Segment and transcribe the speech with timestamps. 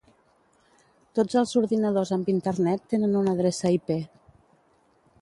[1.19, 3.97] Tots els ordinadors amb Internet tenen una adreça IP.